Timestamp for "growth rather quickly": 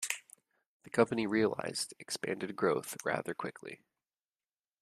2.55-3.81